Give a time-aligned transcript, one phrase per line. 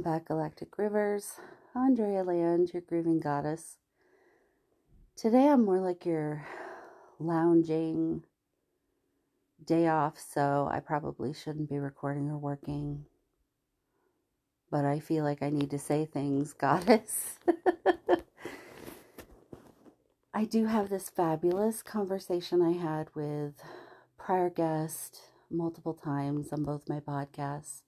[0.00, 1.34] Welcome back, Galactic Rivers.
[1.76, 3.76] Andrea Land, your grooving goddess.
[5.14, 6.46] Today I'm more like your
[7.18, 8.24] lounging
[9.62, 13.04] day off, so I probably shouldn't be recording or working.
[14.70, 17.38] But I feel like I need to say things, goddess.
[20.32, 23.52] I do have this fabulous conversation I had with
[24.16, 27.82] prior guest multiple times on both my podcasts.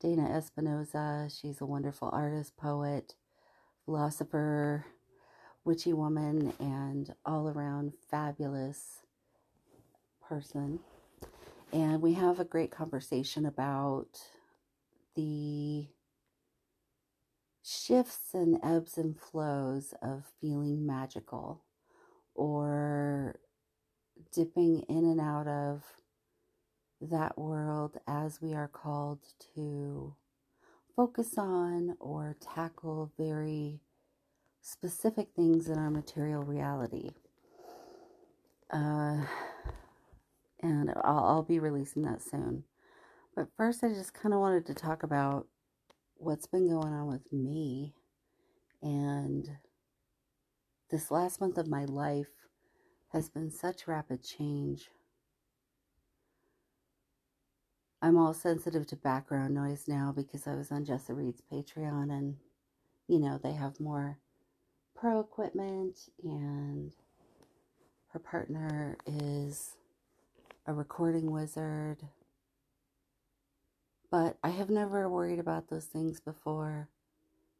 [0.00, 1.28] Dana Espinoza.
[1.40, 3.14] She's a wonderful artist, poet,
[3.84, 4.86] philosopher,
[5.64, 9.02] witchy woman, and all around fabulous
[10.28, 10.80] person.
[11.72, 14.20] And we have a great conversation about
[15.16, 15.88] the
[17.64, 21.64] shifts and ebbs and flows of feeling magical
[22.34, 23.40] or
[24.32, 25.82] dipping in and out of
[27.00, 29.20] that world as we are called
[29.54, 30.14] to
[30.96, 33.80] focus on or tackle very
[34.60, 37.10] specific things in our material reality.
[38.72, 39.24] Uh,
[40.60, 42.64] and I'll, I'll be releasing that soon.
[43.34, 45.46] But first, I just kind of wanted to talk about
[46.16, 47.94] what's been going on with me
[48.82, 49.48] and
[50.90, 52.30] this last month of my life
[53.12, 54.88] has been such rapid change.
[58.00, 62.36] I'm all sensitive to background noise now because I was on Jessa Reed's Patreon and,
[63.08, 64.18] you know, they have more
[64.94, 66.92] pro equipment and
[68.12, 69.76] her partner is
[70.64, 71.98] a recording wizard.
[74.10, 76.88] But I have never worried about those things before,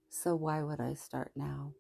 [0.09, 1.73] so why would I start now?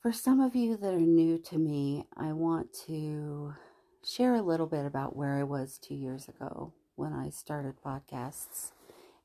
[0.00, 3.54] For some of you that are new to me, I want to
[4.04, 8.72] share a little bit about where I was two years ago when I started podcasts,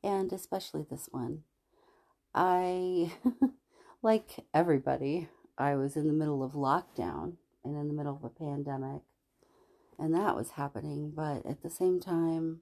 [0.03, 1.43] and especially this one.
[2.33, 3.13] I,
[4.01, 7.33] like everybody, I was in the middle of lockdown
[7.63, 9.01] and in the middle of a pandemic,
[9.97, 12.61] and that was happening, but at the same time,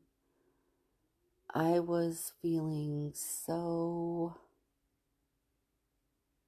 [1.53, 4.38] I was feeling so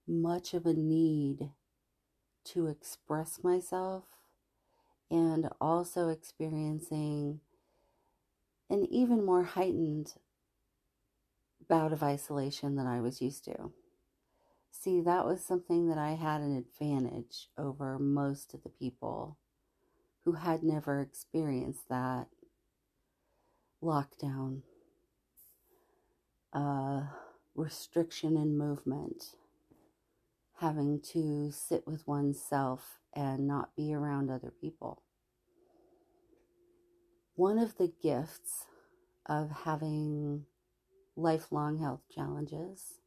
[0.07, 1.49] much of a need
[2.45, 4.03] to express myself
[5.13, 7.39] and also experiencing
[8.67, 10.15] an even more heightened
[11.69, 13.71] bout of isolation than I was used to.
[14.71, 19.37] See, that was something that I had an advantage over most of the people
[20.25, 22.25] who had never experienced that
[23.83, 24.61] lockdown,
[26.53, 27.03] uh,
[27.53, 29.35] restriction in movement,
[30.63, 35.03] having to sit with oneself and not be around other people.
[37.35, 38.65] One of the gifts
[39.25, 40.45] of having
[41.17, 42.99] lifelong health challenges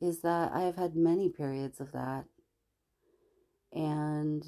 [0.00, 2.24] is that I have had many periods of that.
[3.74, 4.42] And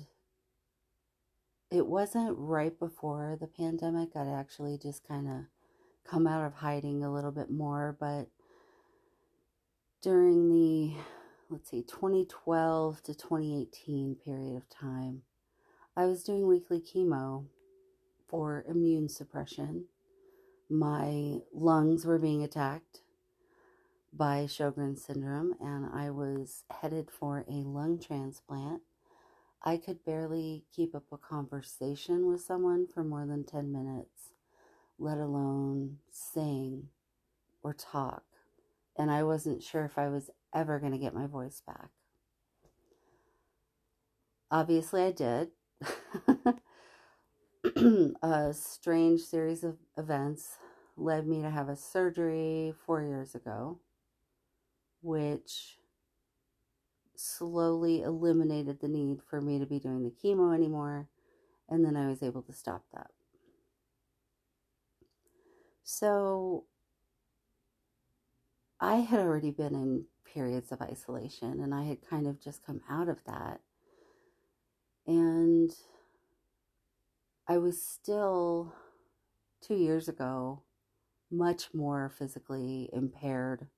[1.71, 4.17] it wasn't right before the pandemic.
[4.17, 5.45] I'd actually just kind of
[6.11, 7.99] come out of hiding a little bit more.
[8.01, 8.29] But
[10.01, 10.95] during the,
[11.51, 15.23] let's see, 2012 to 2018 period of time,
[15.97, 17.47] I was doing weekly chemo
[18.29, 19.87] for immune suppression.
[20.69, 23.01] My lungs were being attacked
[24.13, 28.83] by Sjogren's syndrome, and I was headed for a lung transplant.
[29.63, 34.35] I could barely keep up a conversation with someone for more than 10 minutes,
[34.99, 36.89] let alone sing
[37.63, 38.25] or talk.
[38.97, 41.91] And I wasn't sure if I was ever going to get my voice back.
[44.51, 45.49] Obviously, I did.
[48.23, 50.57] a strange series of events
[50.97, 53.79] led me to have a surgery four years ago,
[55.03, 55.79] which
[57.15, 61.09] slowly eliminated the need for me to be doing the chemo anymore,
[61.69, 63.11] and then I was able to stop that.
[65.83, 66.65] So
[68.81, 72.81] I had already been in periods of isolation, and I had kind of just come
[72.89, 73.61] out of that.
[75.07, 75.71] And
[77.47, 78.75] I was still,
[79.63, 80.63] two years ago,
[81.31, 83.69] much more physically impaired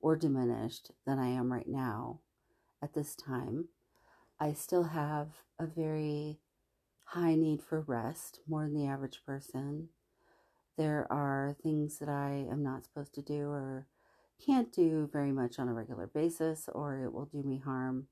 [0.00, 2.20] or diminished than I am right now
[2.82, 3.68] at this time.
[4.38, 5.28] I still have
[5.58, 6.40] a very
[7.04, 9.88] high need for rest, more than the average person.
[10.76, 13.86] There are things that I am not supposed to do or
[14.44, 18.06] can't do very much on a regular basis, or it will do me harm.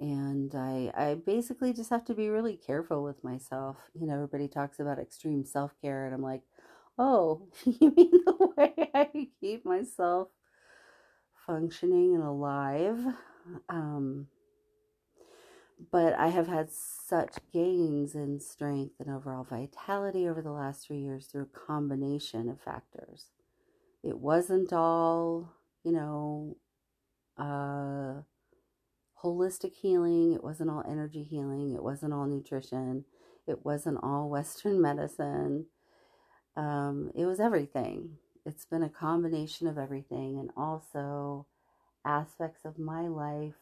[0.00, 3.76] And I, I basically just have to be really careful with myself.
[3.94, 6.42] You know, everybody talks about extreme self care, and I'm like,
[6.98, 10.28] oh, you mean the way I keep myself
[11.46, 12.98] functioning and alive?
[13.68, 14.28] Um,
[15.90, 20.98] but I have had such gains in strength and overall vitality over the last three
[20.98, 23.26] years through a combination of factors.
[24.02, 25.52] It wasn't all,
[25.84, 26.56] you know,
[27.36, 28.22] uh,
[29.22, 33.04] holistic healing, it wasn't all energy healing, it wasn't all nutrition,
[33.46, 35.66] it wasn't all Western medicine.
[36.56, 38.18] Um, it was everything.
[38.44, 41.46] It's been a combination of everything and also
[42.04, 43.54] aspects of my life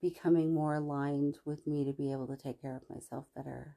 [0.00, 3.76] becoming more aligned with me to be able to take care of myself better.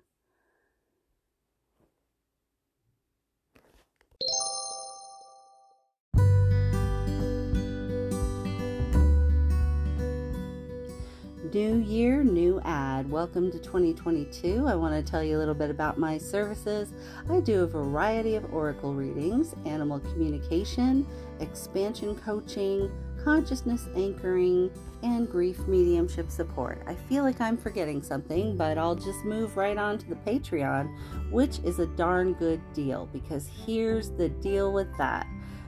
[11.53, 13.07] New year, new ad.
[13.11, 14.65] Welcome to 2022.
[14.65, 16.95] I want to tell you a little bit about my services.
[17.29, 21.05] I do a variety of oracle readings, animal communication,
[21.41, 22.91] expansion coaching,
[23.23, 24.71] consciousness anchoring,
[25.03, 26.81] and grief mediumship support.
[26.87, 30.91] I feel like I'm forgetting something, but I'll just move right on to the Patreon,
[31.29, 35.27] which is a darn good deal because here's the deal with that.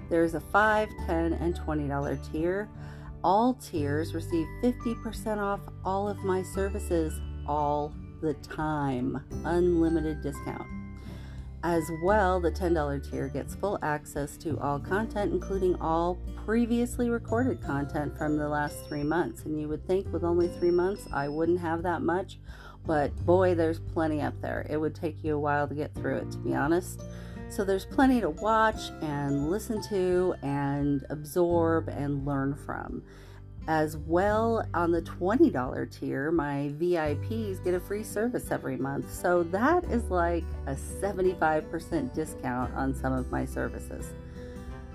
[0.10, 2.70] There's a 5, 10, and $20 tier.
[3.26, 7.92] All tiers receive 50% off all of my services all
[8.22, 9.20] the time.
[9.44, 10.68] Unlimited discount.
[11.64, 17.64] As well, the $10 tier gets full access to all content, including all previously recorded
[17.64, 19.42] content from the last three months.
[19.46, 22.38] And you would think with only three months, I wouldn't have that much,
[22.86, 24.68] but boy, there's plenty up there.
[24.70, 27.02] It would take you a while to get through it, to be honest.
[27.56, 33.02] So there's plenty to watch and listen to and absorb and learn from.
[33.70, 39.10] As well, on the $20 tier, my VIPs get a free service every month.
[39.10, 44.12] So that is like a 75% discount on some of my services.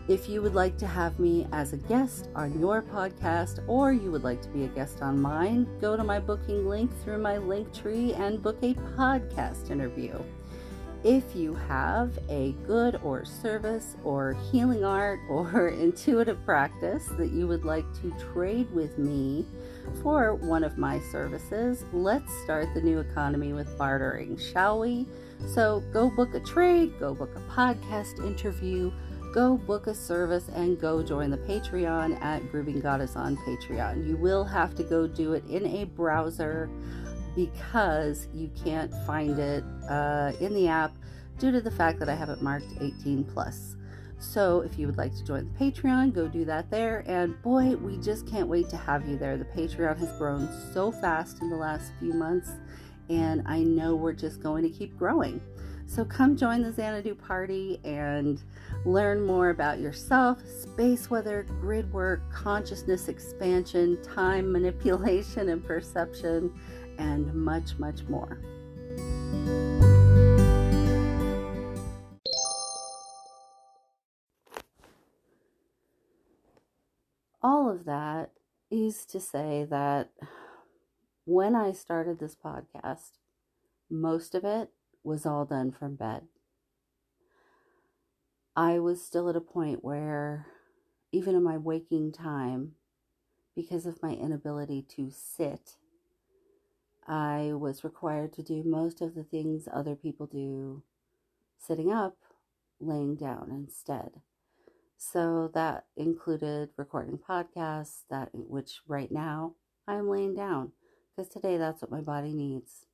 [0.06, 4.10] If you would like to have me as a guest on your podcast or you
[4.10, 7.38] would like to be a guest on mine, go to my booking link through my
[7.38, 10.12] link tree and book a podcast interview.
[11.02, 17.46] If you have a good or service or healing art or intuitive practice that you
[17.48, 19.46] would like to trade with me
[20.02, 25.06] for one of my services, let's start the new economy with bartering, shall we?
[25.54, 28.92] So go book a trade, go book a podcast interview,
[29.32, 34.06] go book a service, and go join the Patreon at Grooving Goddess on Patreon.
[34.06, 36.68] You will have to go do it in a browser
[37.34, 40.92] because you can't find it uh, in the app
[41.38, 43.76] due to the fact that I have it marked 18 plus.
[44.18, 47.02] So if you would like to join the Patreon, go do that there.
[47.06, 49.38] And boy, we just can't wait to have you there.
[49.38, 52.50] The Patreon has grown so fast in the last few months,
[53.08, 55.40] and I know we're just going to keep growing.
[55.86, 58.40] So come join the Xanadu party and
[58.84, 66.52] learn more about yourself, space weather, grid work, consciousness expansion, time manipulation and perception
[67.00, 68.38] and much, much more.
[77.42, 78.32] All of that
[78.70, 80.10] is to say that
[81.24, 83.12] when I started this podcast,
[83.88, 84.68] most of it
[85.02, 86.24] was all done from bed.
[88.54, 90.48] I was still at a point where,
[91.12, 92.72] even in my waking time,
[93.56, 95.76] because of my inability to sit
[97.10, 100.84] I was required to do most of the things other people do
[101.58, 102.16] sitting up,
[102.78, 104.20] laying down instead.
[104.96, 109.54] So that included recording podcasts, that which right now
[109.88, 110.70] I'm laying down
[111.16, 112.86] because today that's what my body needs.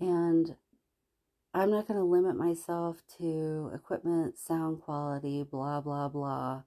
[0.00, 0.56] And
[1.52, 6.62] I'm not going to limit myself to equipment, sound quality, blah, blah, blah,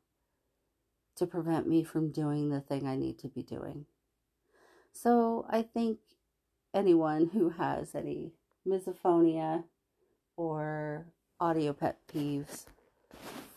[1.16, 3.88] to prevent me from doing the thing I need to be doing.
[4.92, 5.98] So I think
[6.78, 8.32] anyone who has any
[8.68, 9.64] misophonia
[10.38, 11.08] or
[11.40, 12.66] audio pet peeves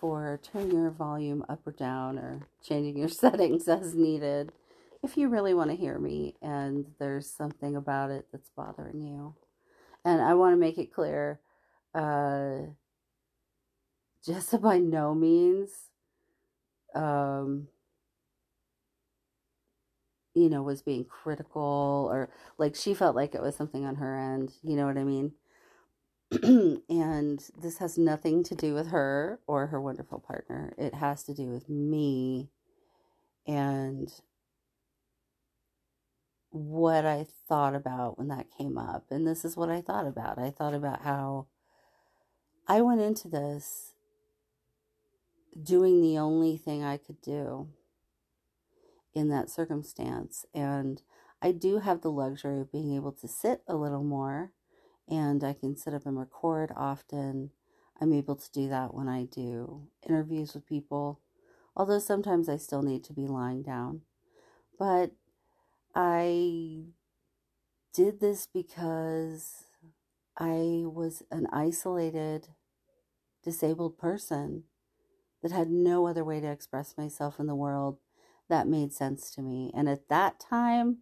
[0.01, 4.53] for turning your volume up or down or changing your settings as needed
[5.03, 9.35] if you really want to hear me and there's something about it that's bothering you.
[10.05, 11.41] And I want to make it clear
[11.95, 12.69] uh,
[14.27, 15.71] Jessa by no means
[16.95, 17.69] um,
[20.35, 24.17] you know, was being critical or like she felt like it was something on her
[24.17, 24.53] end.
[24.63, 25.33] You know what I mean?
[26.89, 30.73] and this has nothing to do with her or her wonderful partner.
[30.79, 32.51] It has to do with me
[33.47, 34.09] and
[36.51, 39.07] what I thought about when that came up.
[39.11, 40.39] And this is what I thought about.
[40.39, 41.47] I thought about how
[42.69, 43.95] I went into this
[45.61, 47.69] doing the only thing I could do
[49.15, 50.45] in that circumstance.
[50.55, 51.03] And
[51.43, 54.53] I do have the luxury of being able to sit a little more
[55.09, 57.51] and I can sit up and record often.
[58.01, 61.21] I'm able to do that when I do interviews with people,
[61.77, 64.03] although sometimes I still need to be lying down.
[64.79, 65.11] But
[65.95, 66.85] I
[67.93, 69.65] did this because
[70.39, 72.49] I was an isolated,
[73.43, 74.65] disabled person
[75.43, 77.99] that had no other way to express myself in the world
[78.51, 79.71] that made sense to me.
[79.75, 80.99] And at that time,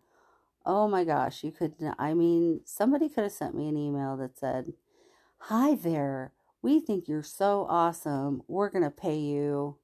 [0.65, 4.39] oh my gosh, you could, I mean, somebody could have sent me an email that
[4.39, 4.75] said,
[5.43, 8.43] Hi there, we think you're so awesome.
[8.49, 9.79] We're going to pay you,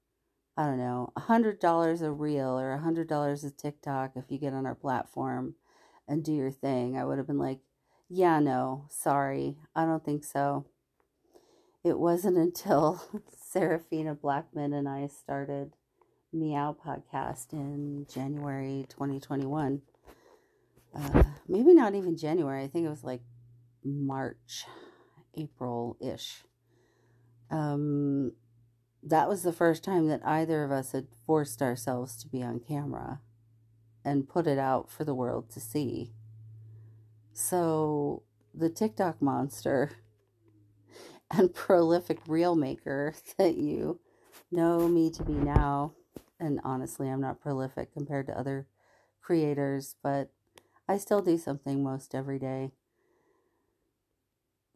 [0.57, 4.53] I don't know, a $100 a reel or a $100 a TikTok if you get
[4.53, 5.55] on our platform
[6.07, 6.97] and do your thing.
[6.99, 7.61] I would have been like,
[8.09, 10.67] Yeah, no, sorry, I don't think so.
[11.85, 13.03] It wasn't until
[13.37, 15.73] Serafina Blackman and I started
[16.35, 19.83] Meow podcast in January 2021.
[20.95, 22.65] Uh, maybe not even January.
[22.65, 23.23] I think it was like
[23.85, 24.67] March,
[25.37, 26.43] April ish.
[27.51, 28.33] Um,
[29.03, 32.59] that was the first time that either of us had forced ourselves to be on
[32.59, 33.21] camera
[34.05, 36.13] and put it out for the world to see.
[37.33, 38.23] So,
[38.53, 39.93] the TikTok monster
[41.31, 44.01] and prolific reel maker that you
[44.51, 45.95] know me to be now
[46.39, 48.67] and honestly, I'm not prolific compared to other
[49.21, 50.31] creators, but
[50.89, 52.73] I still do something most every day.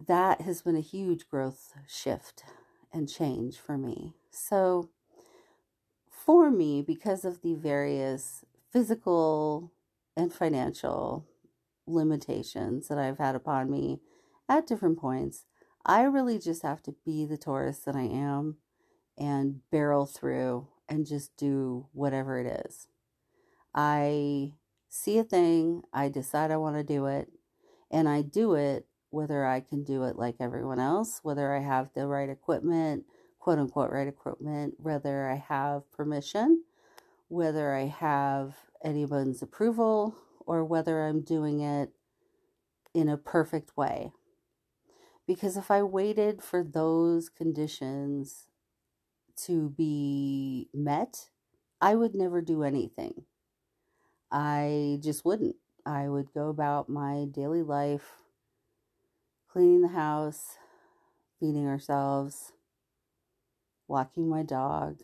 [0.07, 2.45] That has been a huge growth shift
[2.93, 4.15] and change for me.
[4.31, 4.91] So,
[6.09, 9.73] for me, because of the various physical
[10.17, 11.27] and financial
[11.87, 14.01] limitations that I've had upon me
[14.49, 15.45] at different points,
[15.85, 18.59] I really just have to be the Taurus that I am
[19.17, 22.89] and barrel through and just do whatever it is.
[23.75, 24.55] I
[24.91, 27.31] see a thing, I decide I want to do it,
[27.91, 31.91] and I do it whether I can do it like everyone else, whether I have
[31.95, 33.05] the right equipment,
[33.41, 36.65] quote unquote, right equipment, whether I have permission,
[37.29, 40.17] whether I have anyone's approval,
[40.47, 41.91] or whether I'm doing it
[42.95, 44.13] in a perfect way.
[45.27, 48.48] Because if I waited for those conditions
[49.47, 51.29] to be met,
[51.81, 53.25] I would never do anything.
[54.31, 55.57] I just wouldn't.
[55.87, 58.23] I would go about my daily life,
[59.49, 60.59] cleaning the house,
[61.41, 62.53] feeding ourselves,
[63.87, 65.01] walking my dog,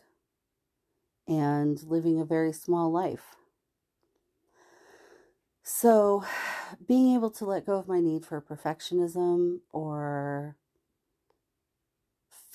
[1.27, 3.35] and living a very small life.
[5.63, 6.23] So,
[6.87, 10.55] being able to let go of my need for perfectionism or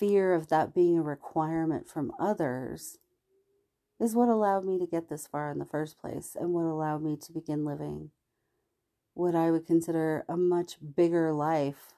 [0.01, 2.97] fear of that being a requirement from others
[3.99, 7.03] is what allowed me to get this far in the first place and what allowed
[7.03, 8.09] me to begin living
[9.13, 11.93] what I would consider a much bigger life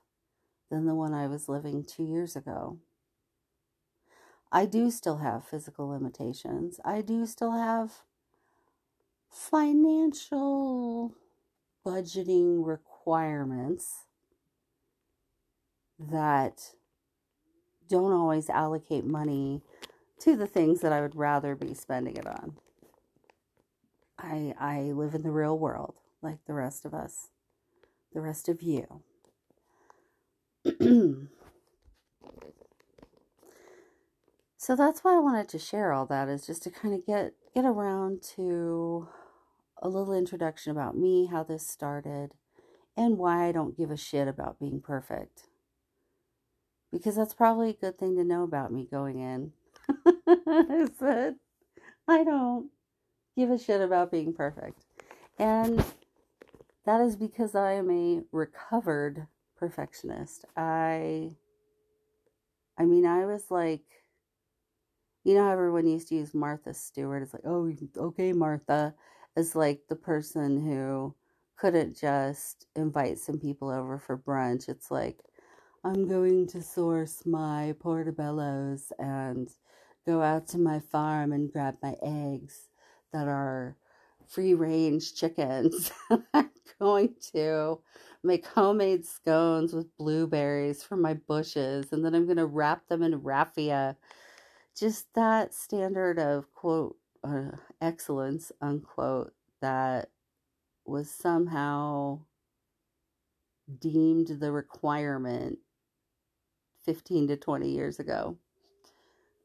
[0.69, 2.79] than the one I was living two years ago.
[4.51, 6.79] I do still have physical limitations.
[6.83, 8.03] I do still have
[9.29, 11.15] financial
[11.85, 14.05] budgeting requirements
[15.97, 16.73] that
[17.93, 19.61] don't always allocate money
[20.19, 22.57] to the things that I would rather be spending it on.
[24.17, 27.29] I I live in the real world like the rest of us,
[28.11, 29.03] the rest of you.
[34.57, 37.33] so that's why I wanted to share all that is just to kind of get
[37.53, 39.07] get around to
[39.83, 42.31] a little introduction about me, how this started,
[42.97, 45.43] and why I don't give a shit about being perfect
[46.93, 49.53] because that's probably a good thing to know about me going in.
[50.27, 51.35] I said,
[52.07, 52.69] I don't
[53.37, 54.85] give a shit about being perfect.
[55.39, 55.83] And
[56.85, 60.45] that is because I am a recovered perfectionist.
[60.57, 61.31] I
[62.77, 63.83] I mean, I was like
[65.25, 67.23] you know how everyone used to use Martha Stewart.
[67.23, 68.95] It's like, oh, okay, Martha,
[69.37, 71.15] Is like the person who
[71.57, 74.69] couldn't just invite some people over for brunch.
[74.69, 75.19] It's like,
[75.83, 79.49] I'm going to source my portobellos and
[80.07, 82.69] go out to my farm and grab my eggs
[83.13, 83.77] that are
[84.27, 85.91] free range chickens.
[86.35, 87.81] I'm going to
[88.23, 93.03] make homemade scones with blueberries from my bushes, and then I'm going to wrap them
[93.03, 93.97] in raffia.
[94.79, 100.09] Just that standard of quote uh, excellence, unquote, that
[100.85, 102.19] was somehow
[103.79, 105.59] deemed the requirement
[106.83, 108.37] 15 to 20 years ago.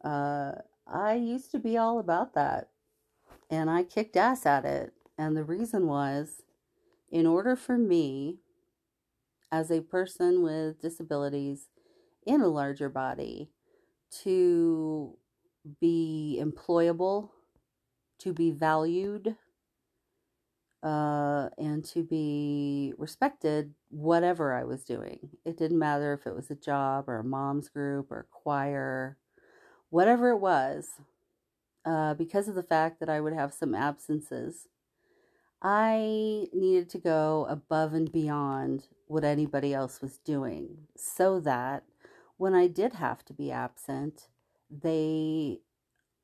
[0.04, 0.52] Uh,
[0.86, 2.68] I used to be all about that
[3.50, 4.92] and I kicked ass at it.
[5.16, 6.42] And the reason was
[7.10, 8.38] in order for me,
[9.50, 11.68] as a person with disabilities
[12.26, 13.50] in a larger body,
[14.22, 15.16] to
[15.80, 17.30] be employable,
[18.18, 19.36] to be valued,
[20.82, 25.30] uh, and to be respected, whatever I was doing.
[25.44, 29.18] It didn't matter if it was a job or a mom's group or choir,
[29.90, 31.00] whatever it was,
[31.84, 34.68] uh, because of the fact that I would have some absences.
[35.60, 41.82] I needed to go above and beyond what anybody else was doing so that
[42.36, 44.28] when I did have to be absent,
[44.70, 45.58] they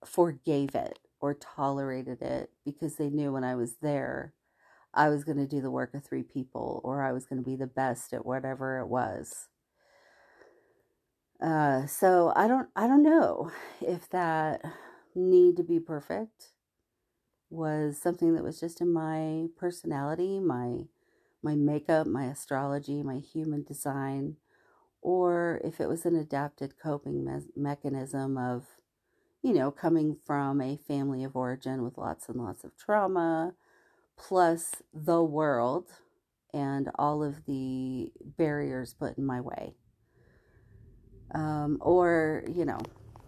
[0.05, 4.35] forgave it or tolerated it because they knew when I was there,
[4.95, 7.49] I was going to do the work of three people or I was going to
[7.49, 9.49] be the best at whatever it was.
[11.43, 14.63] Uh, so I don't I don't know if that
[15.15, 16.53] need to be perfect
[17.51, 20.85] was something that was just in my personality, my
[21.43, 24.37] my makeup, my astrology, my human design,
[25.03, 28.67] or if it was an adapted coping me- mechanism of,
[29.43, 33.55] you know, coming from a family of origin with lots and lots of trauma,
[34.17, 35.89] plus the world
[36.53, 39.75] and all of the barriers put in my way.
[41.35, 42.79] Um, or, you know,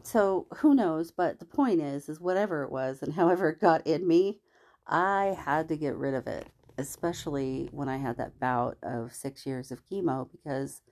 [0.05, 1.11] so who knows?
[1.11, 4.40] But the point is, is whatever it was and however it got in me,
[4.87, 6.46] I had to get rid of it,
[6.79, 10.83] especially when I had that bout of six years of chemo because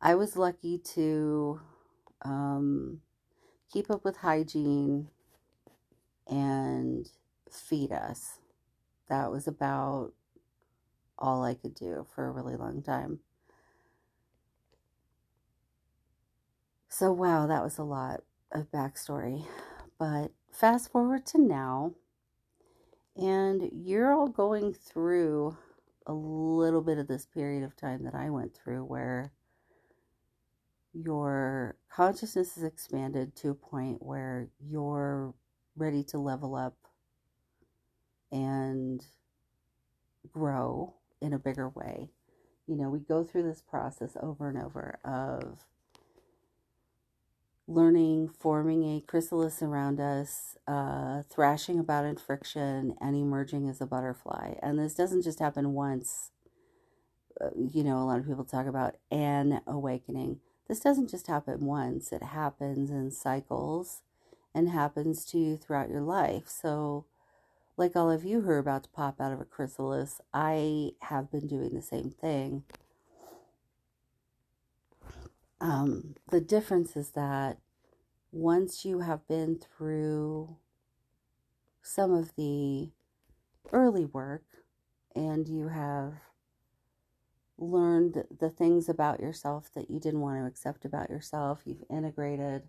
[0.00, 1.60] I was lucky to
[2.22, 3.00] um,
[3.72, 5.08] keep up with hygiene
[6.28, 7.08] and
[7.50, 8.38] feed us.
[9.08, 10.12] That was about
[11.18, 13.20] all I could do for a really long time.
[16.88, 19.44] So, wow, that was a lot of backstory.
[19.98, 21.92] But fast forward to now,
[23.16, 25.56] and you're all going through
[26.06, 29.32] a little bit of this period of time that I went through where
[30.92, 35.34] your consciousness is expanded to a point where you're
[35.76, 36.76] ready to level up
[38.36, 39.04] and
[40.32, 42.10] grow in a bigger way.
[42.66, 45.64] You know, we go through this process over and over of
[47.68, 53.86] learning, forming a chrysalis around us, uh, thrashing about in friction, and emerging as a
[53.86, 54.54] butterfly.
[54.62, 56.30] And this doesn't just happen once.
[57.40, 60.40] Uh, you know, a lot of people talk about an awakening.
[60.68, 64.02] This doesn't just happen once, it happens in cycles
[64.54, 66.48] and happens to you throughout your life.
[66.48, 67.06] So,
[67.76, 71.30] like all of you who are about to pop out of a chrysalis, I have
[71.30, 72.64] been doing the same thing.
[75.60, 77.58] Um, the difference is that
[78.32, 80.56] once you have been through
[81.82, 82.90] some of the
[83.72, 84.44] early work
[85.14, 86.14] and you have
[87.58, 92.62] learned the things about yourself that you didn't want to accept about yourself, you've integrated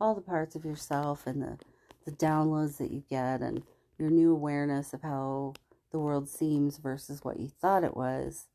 [0.00, 1.58] all the parts of yourself and the,
[2.04, 3.62] the downloads that you get and
[4.02, 5.54] your new awareness of how
[5.92, 8.48] the world seems versus what you thought it was.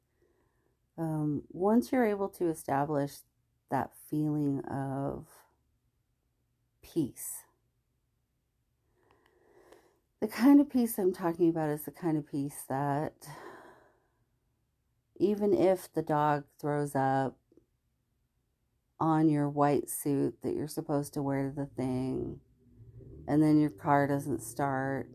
[0.97, 3.13] Um, once you're able to establish
[3.71, 5.25] that feeling of
[6.83, 7.43] peace,
[10.19, 13.13] the kind of peace I'm talking about is the kind of peace that
[15.15, 17.37] even if the dog throws up
[18.99, 22.41] on your white suit that you're supposed to wear to the thing,
[23.29, 25.09] and then your car doesn't start,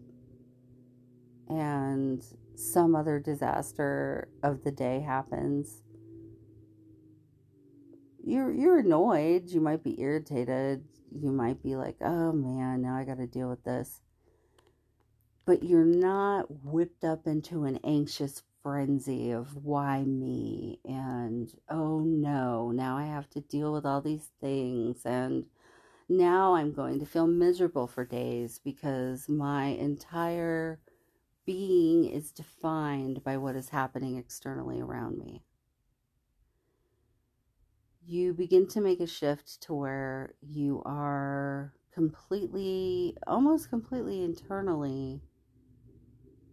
[1.58, 5.82] and some other disaster of the day happens,
[8.24, 9.50] you're you're annoyed.
[9.50, 10.84] You might be irritated.
[11.10, 14.00] You might be like, "Oh man, now I got to deal with this."
[15.44, 22.70] But you're not whipped up into an anxious frenzy of why me and oh no,
[22.70, 25.46] now I have to deal with all these things and
[26.08, 30.78] now I'm going to feel miserable for days because my entire
[31.44, 35.42] being is defined by what is happening externally around me.
[38.04, 45.22] You begin to make a shift to where you are completely, almost completely internally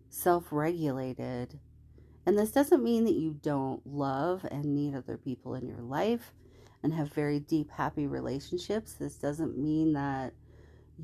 [0.09, 1.59] self regulated.
[2.25, 6.33] And this doesn't mean that you don't love and need other people in your life
[6.83, 8.93] and have very deep, happy relationships.
[8.93, 10.33] This doesn't mean that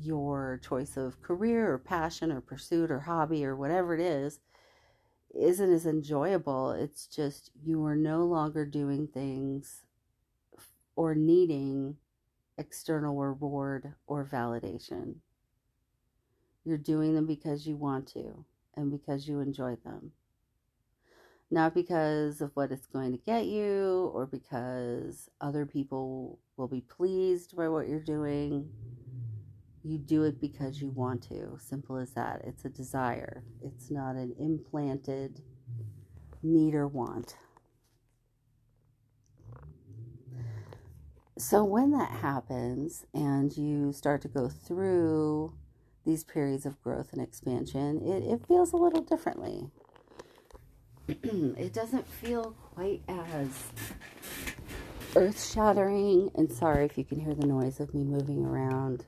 [0.00, 4.40] your choice of career or passion or pursuit or hobby or whatever it is
[5.34, 6.70] isn't as enjoyable.
[6.72, 9.82] It's just you are no longer doing things
[10.94, 11.96] or needing
[12.58, 15.16] external reward or validation.
[16.64, 20.12] You're doing them because you want to and because you enjoy them.
[21.50, 26.80] Not because of what it's going to get you or because other people will be
[26.80, 28.68] pleased by what you're doing.
[29.86, 31.56] You do it because you want to.
[31.60, 32.40] Simple as that.
[32.42, 35.42] It's a desire, it's not an implanted
[36.42, 37.36] need or want.
[41.38, 45.52] So, when that happens and you start to go through
[46.04, 49.70] these periods of growth and expansion, it, it feels a little differently.
[51.08, 53.50] it doesn't feel quite as
[55.14, 56.32] earth shattering.
[56.34, 59.04] And sorry if you can hear the noise of me moving around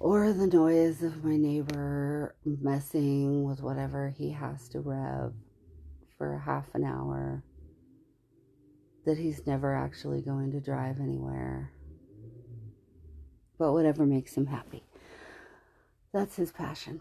[0.00, 5.32] or the noise of my neighbor messing with whatever he has to rev
[6.16, 7.42] for half an hour
[9.04, 11.72] that he's never actually going to drive anywhere.
[13.58, 14.84] But whatever makes him happy.
[16.12, 17.00] That's his passion.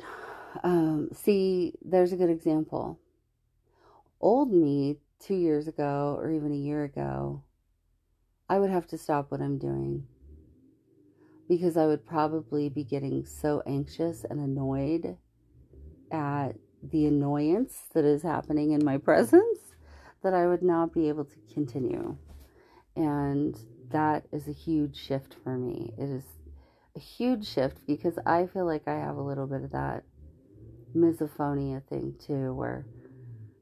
[0.64, 3.00] Um, see, there's a good example.
[4.20, 7.44] Old me, two years ago or even a year ago,
[8.50, 10.08] I would have to stop what I'm doing
[11.48, 15.18] because I would probably be getting so anxious and annoyed
[16.12, 19.60] at the annoyance that is happening in my presence
[20.24, 22.18] that I would not be able to continue.
[22.96, 23.58] And
[23.92, 25.94] that is a huge shift for me.
[25.98, 26.24] It is
[26.96, 30.04] a huge shift because I feel like I have a little bit of that
[30.96, 32.88] misophonia thing too, where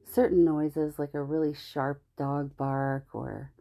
[0.09, 3.51] certain noises, like a really sharp dog bark or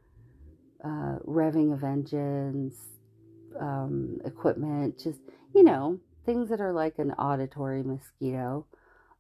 [0.85, 2.77] uh, revving of engines,
[3.61, 5.21] um, equipment, just,
[5.55, 8.67] you know, things that are like an auditory mosquito,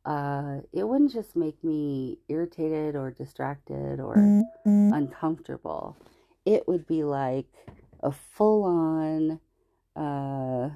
[0.05, 4.92] uh, it wouldn't just make me irritated or distracted or mm-hmm.
[4.92, 5.97] uncomfortable.
[6.44, 7.47] It would be like
[8.03, 9.40] a full on,
[9.97, 10.70] uh,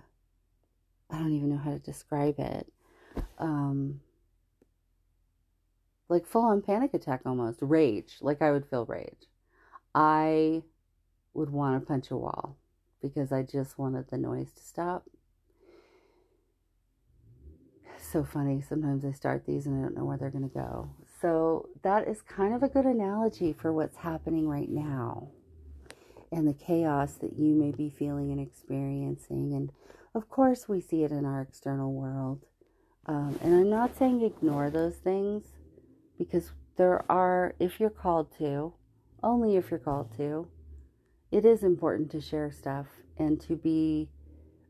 [1.10, 2.70] I don't even know how to describe it.
[3.38, 4.00] Um,
[6.08, 8.16] like full on panic attack almost, rage.
[8.20, 9.26] Like I would feel rage.
[9.94, 10.62] I
[11.34, 12.57] would want to punch a wall
[13.00, 15.04] because I just wanted the noise to stop.
[18.00, 18.60] So funny.
[18.60, 20.90] Sometimes I start these and I don't know where they're going to go.
[21.20, 25.30] So, that is kind of a good analogy for what's happening right now
[26.30, 29.52] and the chaos that you may be feeling and experiencing.
[29.54, 29.72] And
[30.14, 32.44] of course, we see it in our external world.
[33.06, 35.44] Um, and I'm not saying ignore those things
[36.18, 38.74] because there are, if you're called to,
[39.22, 40.48] only if you're called to,
[41.30, 42.86] it is important to share stuff
[43.18, 44.08] and to be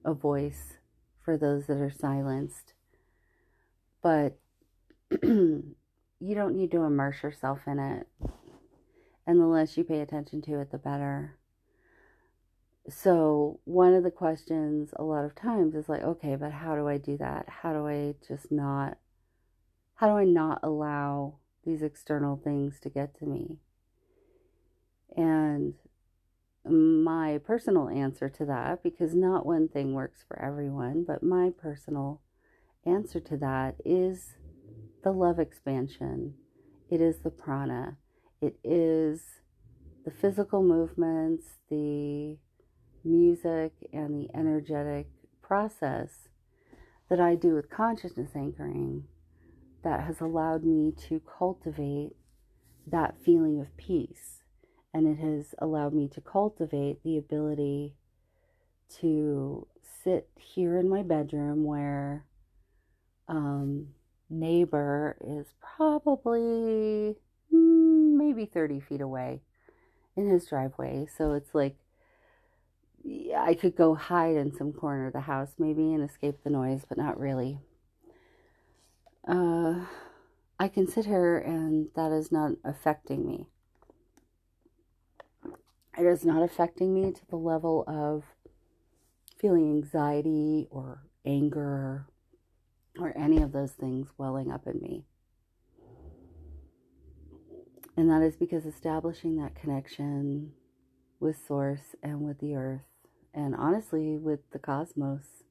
[0.05, 0.79] a voice
[1.23, 2.73] for those that are silenced.
[4.03, 4.39] But
[5.23, 5.75] you
[6.21, 8.07] don't need to immerse yourself in it.
[9.27, 11.37] And the less you pay attention to it, the better.
[12.89, 16.89] So, one of the questions a lot of times is like, okay, but how do
[16.89, 17.47] I do that?
[17.47, 18.97] How do I just not,
[19.97, 21.35] how do I not allow
[21.67, 23.59] these external things to get to me?
[25.15, 25.75] And
[26.65, 32.21] my personal answer to that, because not one thing works for everyone, but my personal
[32.85, 34.35] answer to that is
[35.03, 36.35] the love expansion.
[36.91, 37.97] It is the prana.
[38.41, 39.23] It is
[40.05, 42.39] the physical movements, the
[43.05, 45.09] music, and the energetic
[45.43, 46.29] process
[47.09, 49.05] that I do with consciousness anchoring
[49.83, 52.17] that has allowed me to cultivate
[52.87, 54.38] that feeling of peace
[54.93, 57.95] and it has allowed me to cultivate the ability
[59.01, 59.67] to
[60.05, 62.25] sit here in my bedroom where
[63.29, 63.89] um,
[64.31, 67.17] neighbor is probably
[67.53, 69.43] mm, maybe 30 feet away
[70.17, 71.07] in his driveway.
[71.17, 71.77] So it's like
[73.37, 76.83] I could go hide in some corner of the house maybe and escape the noise,
[76.89, 77.59] but not really.
[79.27, 79.85] Uh,
[80.59, 83.49] I can sit here and that is not affecting me.
[85.99, 88.23] It is not affecting me to the level of
[89.37, 92.07] feeling anxiety or anger
[93.01, 95.05] or any of those things welling up in me.
[97.97, 100.53] And that is because establishing that connection
[101.19, 102.87] with Source and with the earth,
[103.35, 105.43] and honestly with the cosmos,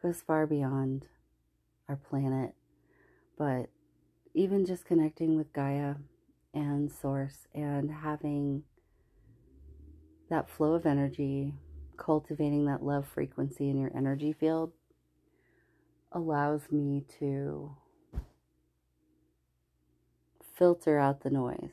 [0.00, 1.06] goes far beyond
[1.88, 2.54] our planet,
[3.36, 3.68] but
[4.32, 5.96] even just connecting with Gaia
[6.58, 8.64] and Source and having
[10.28, 11.54] that flow of energy,
[11.96, 14.72] cultivating that love frequency in your energy field
[16.12, 17.76] allows me to
[20.56, 21.70] filter out the noise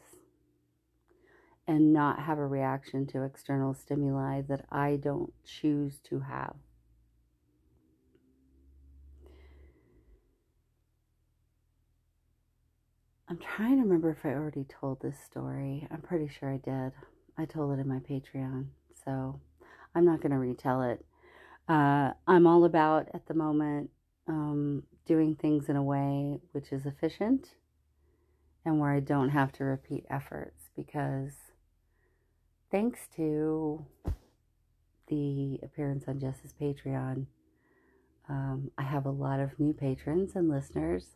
[1.67, 6.56] and not have a reaction to external stimuli that I don't choose to have.
[13.28, 15.88] I'm trying to remember if I already told this story.
[15.90, 16.92] I'm pretty sure I did.
[17.38, 18.68] I told it in my Patreon,
[19.04, 19.40] so
[19.96, 21.04] I'm not going to retell it.
[21.68, 23.90] Uh, I'm all about at the moment
[24.28, 27.56] um, doing things in a way which is efficient
[28.64, 31.34] and where I don't have to repeat efforts because
[32.70, 33.86] thanks to
[35.08, 37.26] the appearance on Jess's Patreon,
[38.30, 41.16] um, I have a lot of new patrons and listeners,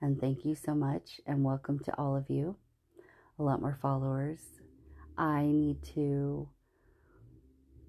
[0.00, 2.56] and thank you so much, and welcome to all of you.
[3.38, 4.40] A lot more followers.
[5.16, 6.48] I need to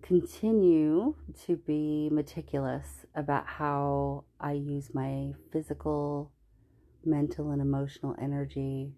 [0.02, 6.32] continue to be meticulous about how I use my physical,
[7.06, 8.94] mental, and emotional energy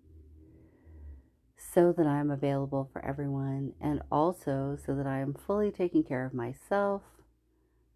[1.57, 6.25] so that I'm available for everyone and also so that I am fully taking care
[6.25, 7.01] of myself,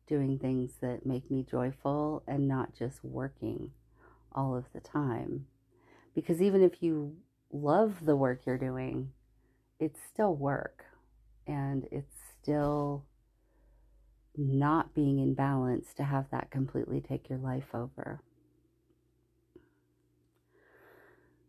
[0.08, 3.72] doing things that make me joyful and not just working
[4.36, 5.48] all of the time.
[6.14, 7.16] Because even if you
[7.52, 9.12] love the work you're doing,
[9.80, 10.86] it's still work
[11.48, 13.06] and it's still
[14.38, 18.22] not being in balance to have that completely take your life over.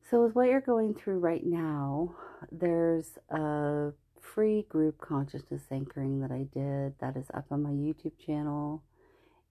[0.08, 2.14] So, with what you're going through right now,
[2.52, 8.12] there's a free group consciousness anchoring that I did that is up on my YouTube
[8.24, 8.84] channel.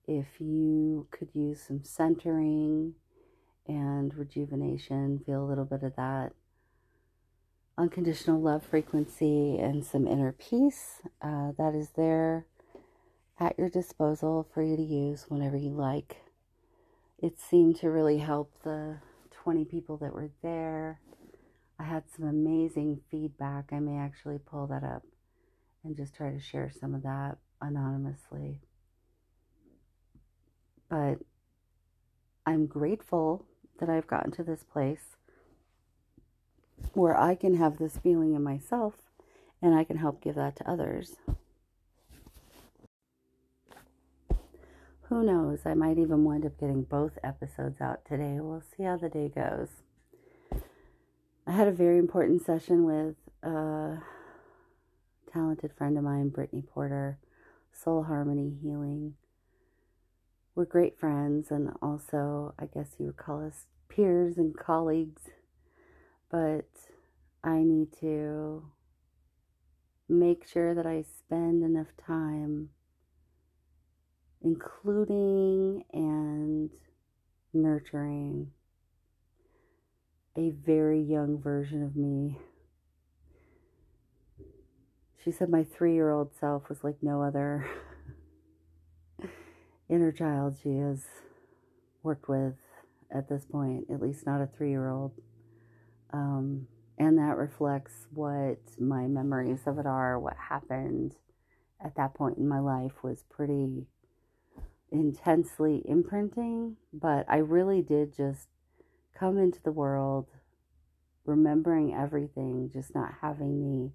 [0.07, 2.93] If you could use some centering
[3.67, 6.33] and rejuvenation, feel a little bit of that
[7.77, 12.45] unconditional love frequency and some inner peace, uh, that is there
[13.39, 16.17] at your disposal for you to use whenever you like.
[17.17, 18.97] It seemed to really help the
[19.31, 20.99] 20 people that were there.
[21.79, 23.71] I had some amazing feedback.
[23.71, 25.03] I may actually pull that up
[25.83, 28.61] and just try to share some of that anonymously.
[30.89, 31.19] But
[32.45, 33.45] I'm grateful
[33.79, 35.15] that I've gotten to this place
[36.93, 38.95] where I can have this feeling in myself
[39.61, 41.15] and I can help give that to others.
[45.09, 45.59] Who knows?
[45.65, 48.39] I might even wind up getting both episodes out today.
[48.39, 49.69] We'll see how the day goes.
[51.45, 53.99] I had a very important session with a
[55.31, 57.19] talented friend of mine, Brittany Porter,
[57.71, 59.13] Soul Harmony Healing.
[60.55, 65.23] We're great friends, and also, I guess you would call us peers and colleagues.
[66.31, 66.69] But
[67.43, 68.63] I need to
[70.07, 72.69] make sure that I spend enough time
[74.41, 76.69] including and
[77.51, 78.51] nurturing
[80.37, 82.37] a very young version of me.
[85.23, 87.67] She said my three year old self was like no other
[89.89, 91.05] inner child she has
[92.03, 92.55] worked with
[93.11, 95.11] at this point, at least not a three year old.
[96.11, 96.67] Um,
[96.97, 101.15] and that reflects what my memories of it are, what happened
[101.83, 103.85] at that point in my life was pretty
[104.91, 108.47] intensely imprinting, but I really did just
[109.17, 110.27] come into the world
[111.25, 113.91] remembering everything, just not having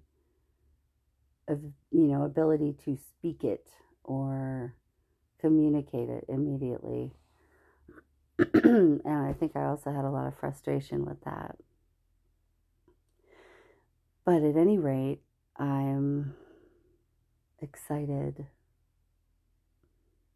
[1.47, 1.57] the
[1.91, 3.67] you know ability to speak it
[4.03, 4.75] or
[5.41, 7.13] communicate it immediately.
[8.53, 11.57] and I think I also had a lot of frustration with that.
[14.23, 15.21] But at any rate,
[15.57, 16.35] I'm
[17.59, 18.45] excited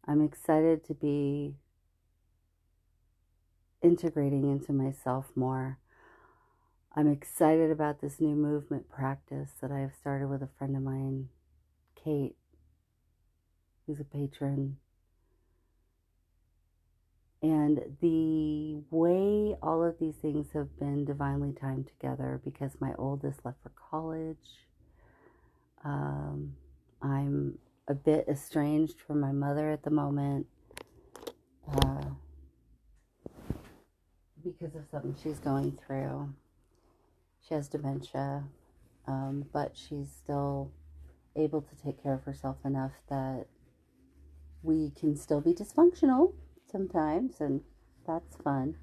[0.08, 1.56] I'm excited to be
[3.82, 5.78] integrating into myself more.
[6.94, 10.82] I'm excited about this new movement practice that I have started with a friend of
[10.82, 11.28] mine,
[11.96, 12.36] Kate,
[13.86, 14.76] who's a patron.
[17.42, 23.44] And the way all of these things have been divinely timed together because my oldest
[23.44, 24.36] left for college.
[25.84, 26.54] Um,
[27.02, 30.46] I'm a bit estranged from my mother at the moment
[31.72, 32.06] uh,
[34.42, 36.32] because of something she's going through.
[37.46, 38.44] She has dementia,
[39.06, 40.72] um, but she's still
[41.36, 43.46] able to take care of herself enough that
[44.62, 46.32] we can still be dysfunctional
[46.76, 47.62] sometimes and
[48.06, 48.76] that's fun.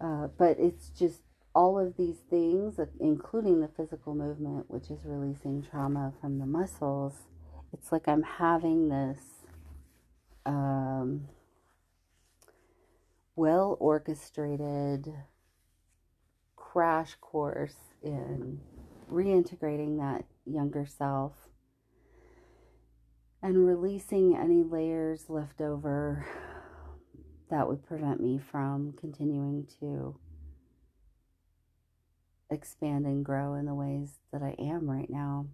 [0.00, 1.22] Uh, but it's just
[1.54, 7.14] all of these things, including the physical movement, which is releasing trauma from the muscles.
[7.72, 9.20] It's like I'm having this
[10.44, 11.28] um,
[13.34, 15.12] well orchestrated
[16.56, 18.60] crash course in
[19.10, 21.32] reintegrating that younger self
[23.42, 26.26] and releasing any layers left over
[27.50, 30.18] that would prevent me from continuing to
[32.50, 35.46] expand and grow in the ways that I am right now.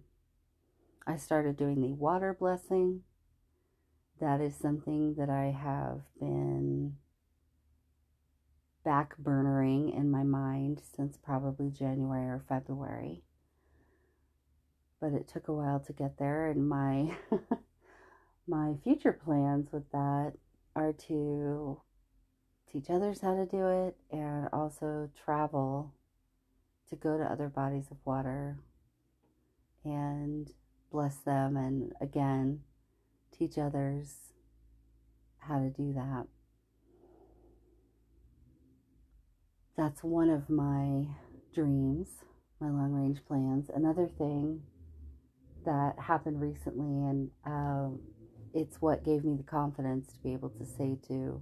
[1.05, 3.01] I started doing the water blessing.
[4.19, 6.95] That is something that I have been
[8.83, 13.23] back burnering in my mind since probably January or February.
[14.99, 17.17] But it took a while to get there and my
[18.47, 20.33] my future plans with that
[20.75, 21.81] are to
[22.71, 25.93] teach others how to do it and also travel
[26.89, 28.57] to go to other bodies of water
[29.85, 30.51] and
[30.91, 32.61] bless them and again
[33.37, 34.15] teach others
[35.39, 36.25] how to do that.
[39.75, 41.07] That's one of my
[41.53, 42.07] dreams,
[42.59, 43.69] my long range plans.
[43.73, 44.61] Another thing
[45.65, 47.99] that happened recently, and um,
[48.53, 51.41] it's what gave me the confidence to be able to say to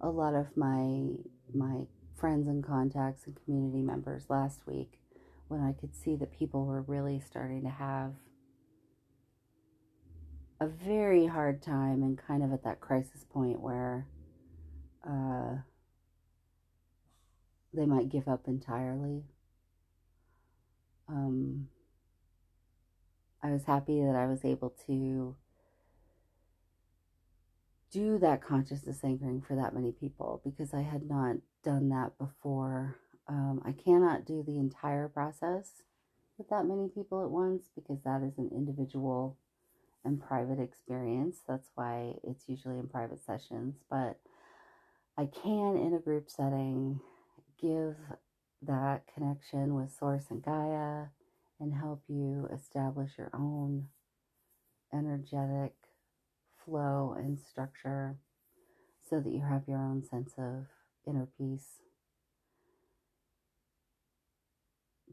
[0.00, 1.08] a lot of my
[1.54, 1.86] my
[2.16, 4.98] friends and contacts and community members last week
[5.48, 8.12] when I could see that people were really starting to have
[10.60, 14.06] a very hard time and kind of at that crisis point where
[15.08, 15.56] uh,
[17.72, 19.24] they might give up entirely.
[21.08, 21.68] Um,
[23.42, 25.34] I was happy that I was able to
[27.90, 32.96] do that consciousness anchoring for that many people because I had not done that before.
[33.28, 35.82] Um, I cannot do the entire process
[36.38, 39.36] with that many people at once because that is an individual
[40.04, 41.40] and private experience.
[41.46, 43.76] That's why it's usually in private sessions.
[43.90, 44.18] But
[45.16, 47.00] I can, in a group setting,
[47.60, 47.96] give
[48.62, 51.06] that connection with Source and Gaia
[51.58, 53.88] and help you establish your own
[54.92, 55.74] energetic
[56.64, 58.16] flow and structure
[59.08, 60.66] so that you have your own sense of
[61.06, 61.80] inner peace.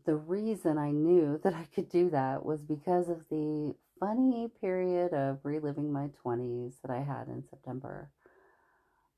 [0.06, 5.14] The reason I knew that I could do that was because of the funny period
[5.14, 8.10] of reliving my 20s that I had in September.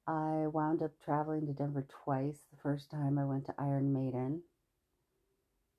[0.07, 2.37] I wound up traveling to Denver twice.
[2.51, 4.41] The first time I went to Iron Maiden,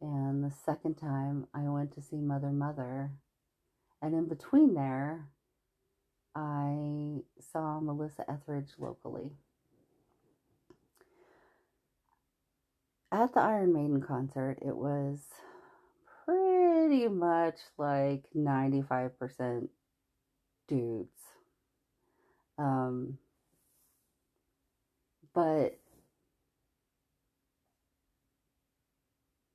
[0.00, 3.10] and the second time I went to see Mother Mother.
[4.00, 5.28] And in between there,
[6.34, 9.32] I saw Melissa Etheridge locally.
[13.12, 15.18] At the Iron Maiden concert, it was
[16.24, 19.68] pretty much like 95%
[20.68, 21.08] dudes.
[22.56, 23.18] Um,
[25.34, 25.78] but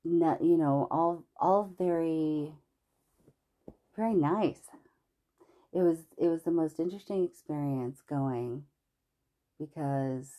[0.04, 2.52] not, you know, all all very
[3.96, 4.60] very nice
[5.76, 8.64] it was it was the most interesting experience going
[9.60, 10.30] because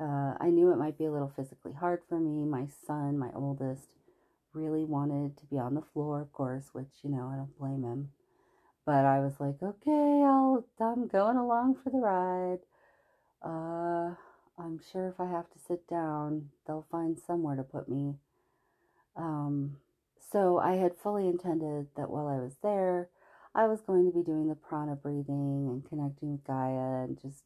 [0.00, 2.44] uh, I knew it might be a little physically hard for me.
[2.44, 3.94] My son, my oldest,
[4.52, 7.84] really wanted to be on the floor, of course, which you know I don't blame
[7.84, 8.10] him.
[8.84, 12.60] But I was like, okay, I'll I'm going along for the ride.
[13.40, 14.16] Uh,
[14.60, 18.16] I'm sure if I have to sit down, they'll find somewhere to put me.
[19.14, 19.76] Um,
[20.32, 23.08] so I had fully intended that while I was there,
[23.54, 27.44] I was going to be doing the prana breathing and connecting with Gaia and just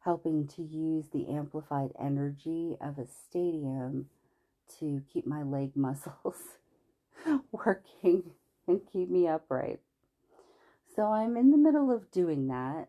[0.00, 4.06] helping to use the amplified energy of a stadium
[4.78, 6.58] to keep my leg muscles
[7.52, 8.32] working
[8.66, 9.80] and keep me upright.
[10.94, 12.88] So I'm in the middle of doing that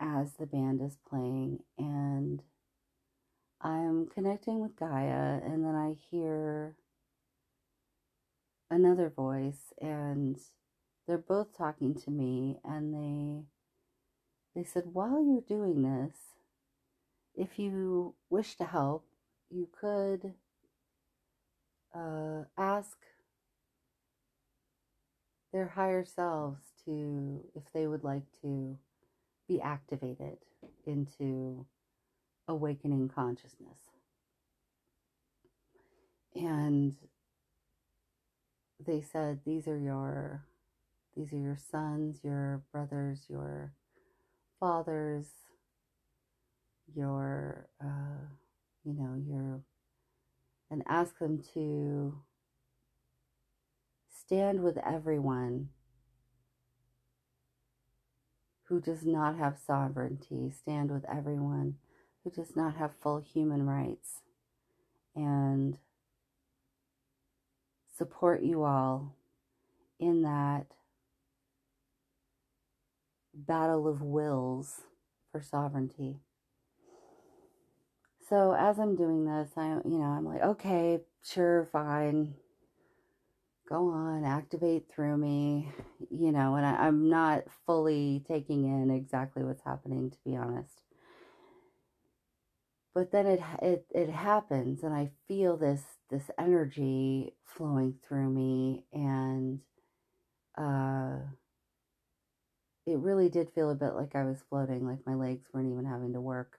[0.00, 2.42] as the band is playing and
[3.60, 6.74] I'm connecting with Gaia and then I hear
[8.70, 10.38] another voice and
[11.06, 13.44] they're both talking to me and they
[14.54, 16.16] they said while you're doing this
[17.34, 19.04] if you wish to help
[19.50, 20.34] you could
[21.94, 22.96] uh, ask
[25.52, 28.78] their higher selves to if they would like to
[29.46, 30.38] be activated
[30.86, 31.66] into
[32.48, 33.78] awakening consciousness.
[36.34, 36.96] And
[38.84, 40.44] they said these are your
[41.16, 43.72] these are your sons, your brothers, your
[44.58, 45.26] fathers,
[46.94, 48.26] your, uh,
[48.84, 49.60] you know, your,
[50.70, 52.18] and ask them to
[54.10, 55.68] stand with everyone
[58.64, 61.74] who does not have sovereignty, stand with everyone
[62.24, 64.22] who does not have full human rights,
[65.14, 65.76] and
[67.98, 69.14] support you all
[70.00, 70.66] in that
[73.34, 74.82] battle of wills
[75.30, 76.20] for sovereignty.
[78.28, 82.34] So as I'm doing this, I you know, I'm like, okay, sure, fine.
[83.68, 85.70] Go on, activate through me,
[86.10, 90.82] you know, and I, I'm not fully taking in exactly what's happening, to be honest.
[92.94, 98.84] But then it it it happens, and I feel this this energy flowing through me,
[98.92, 99.60] and
[100.58, 101.18] uh,
[102.86, 105.84] it really did feel a bit like I was floating, like my legs weren't even
[105.84, 106.58] having to work.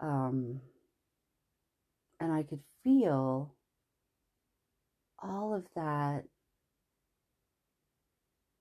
[0.00, 0.60] Um,
[2.20, 3.54] and I could feel
[5.18, 6.24] all of that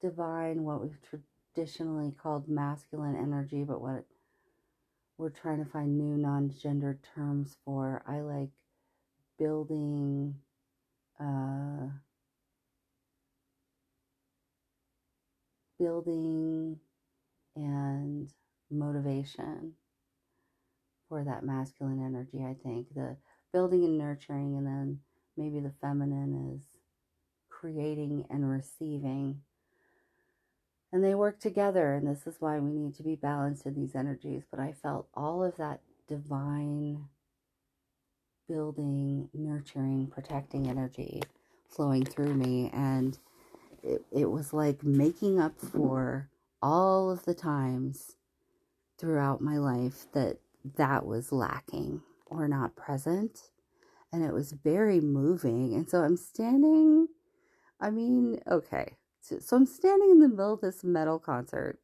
[0.01, 0.99] divine, what we've
[1.53, 4.05] traditionally called masculine energy, but what
[5.17, 8.03] we're trying to find new non gendered terms for.
[8.07, 8.49] I like
[9.39, 10.35] building,
[11.19, 11.87] uh,
[15.79, 16.77] building
[17.55, 18.31] and
[18.69, 19.73] motivation
[21.09, 22.93] for that masculine energy, I think.
[22.93, 23.17] The
[23.53, 24.99] building and nurturing, and then
[25.35, 26.63] maybe the feminine is
[27.49, 29.41] creating and receiving.
[30.91, 33.95] And they work together, and this is why we need to be balanced in these
[33.95, 34.43] energies.
[34.49, 37.05] But I felt all of that divine
[38.47, 41.21] building, nurturing, protecting energy
[41.69, 42.69] flowing through me.
[42.73, 43.17] And
[43.87, 46.29] it, it was like making up for
[46.61, 48.15] all of the times
[48.99, 50.37] throughout my life that
[50.75, 53.49] that was lacking or not present.
[54.11, 55.73] And it was very moving.
[55.73, 57.07] And so I'm standing,
[57.79, 58.97] I mean, okay.
[59.21, 61.79] So, so I'm standing in the middle of this metal concert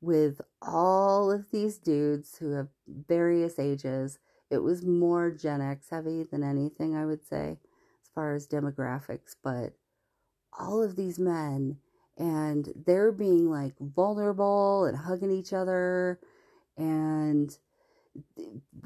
[0.00, 4.18] with all of these dudes who have various ages.
[4.50, 7.58] It was more Gen X heavy than anything, I would say,
[8.02, 9.36] as far as demographics.
[9.42, 9.74] But
[10.58, 11.78] all of these men,
[12.16, 16.20] and they're being like vulnerable and hugging each other.
[16.76, 17.56] And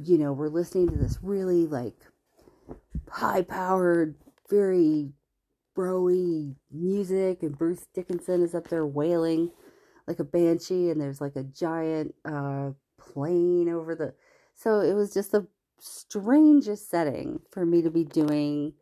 [0.03, 1.97] you know, we're listening to this really like
[3.09, 4.17] high powered,
[4.49, 5.12] very
[5.77, 9.51] broy music, and Bruce Dickinson is up there wailing
[10.07, 14.15] like a banshee, and there's like a giant uh, plane over the.
[14.55, 15.47] So it was just the
[15.79, 18.75] strangest setting for me to be doing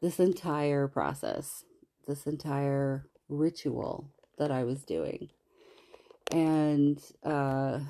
[0.00, 1.64] this entire process,
[2.06, 5.30] this entire ritual that I was doing.
[6.30, 7.80] And uh,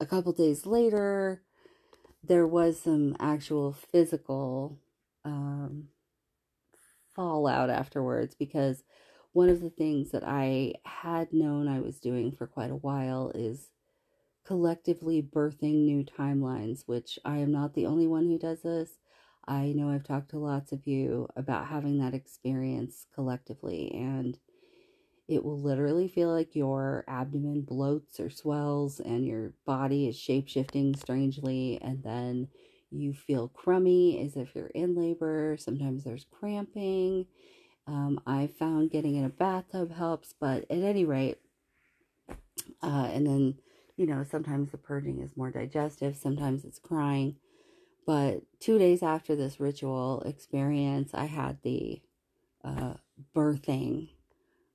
[0.00, 1.42] a couple days later,
[2.24, 4.78] there was some actual physical
[5.24, 5.88] um,
[7.14, 8.82] fallout afterwards because
[9.32, 13.30] one of the things that I had known I was doing for quite a while
[13.34, 13.70] is
[14.44, 18.98] collectively birthing new timelines, which I am not the only one who does this.
[19.46, 24.38] I know I've talked to lots of you about having that experience collectively, and
[25.28, 30.48] it will literally feel like your abdomen bloats or swells and your body is shape
[30.48, 32.48] shifting strangely, and then
[32.90, 35.56] you feel crummy as if you're in labor.
[35.58, 37.26] Sometimes there's cramping.
[37.86, 41.38] Um, I found getting in a bathtub helps, but at any rate,
[42.82, 43.54] uh, and then,
[43.96, 47.36] you know, sometimes the purging is more digestive, sometimes it's crying.
[48.06, 52.02] But two days after this ritual experience, I had the
[52.64, 52.94] uh,
[53.34, 54.10] birthing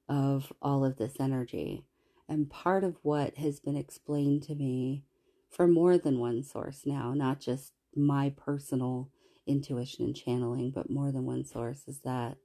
[0.07, 1.83] of all of this energy.
[2.29, 5.03] And part of what has been explained to me
[5.49, 9.09] for more than one source now, not just my personal
[9.45, 12.37] intuition and channeling, but more than one source, is that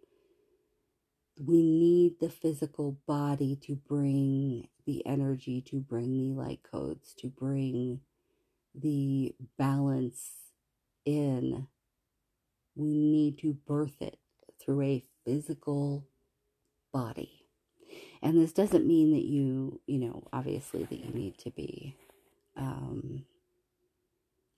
[1.41, 7.29] we need the physical body to bring the energy, to bring the light codes, to
[7.29, 8.01] bring
[8.75, 10.42] the balance
[11.05, 11.67] in.
[12.75, 14.19] We need to birth it
[14.61, 16.07] through a physical
[16.93, 17.47] body.
[18.23, 21.97] And this doesn't mean that you, you know, obviously that you need to be
[22.57, 23.25] um,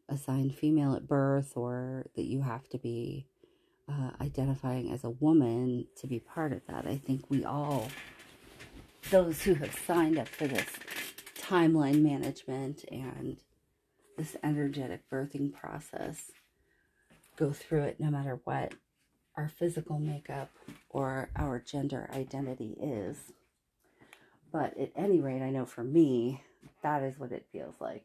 [0.08, 3.26] assigned female at birth or that you have to be
[3.88, 6.86] uh, identifying as a woman to be part of that.
[6.86, 7.88] I think we all,
[9.10, 10.68] those who have signed up for this
[11.38, 13.38] timeline management and
[14.16, 16.30] this energetic birthing process,
[17.36, 18.72] go through it no matter what
[19.36, 20.50] our physical makeup
[20.90, 23.16] or our gender identity is.
[24.52, 26.42] But at any rate, I know for me,
[26.82, 28.04] that is what it feels like.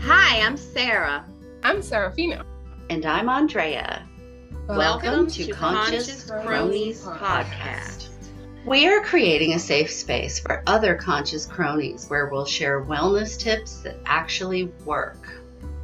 [0.00, 1.26] Hi, I'm Sarah.
[1.62, 2.46] I'm Serafina.
[2.88, 4.08] And I'm Andrea.
[4.68, 8.08] Welcome, Welcome to, to Conscious, Conscious Cronies, Cronies Podcast.
[8.08, 8.15] Podcast.
[8.66, 13.78] We are creating a safe space for other conscious cronies where we'll share wellness tips
[13.82, 15.40] that actually work.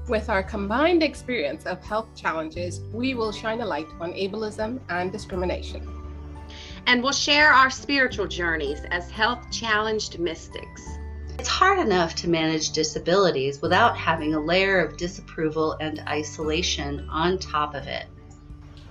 [0.08, 5.12] With our combined experience of health challenges, we will shine a light on ableism and
[5.12, 5.88] discrimination.
[6.88, 10.82] And we'll share our spiritual journeys as health challenged mystics.
[11.38, 17.38] It's hard enough to manage disabilities without having a layer of disapproval and isolation on
[17.38, 18.06] top of it.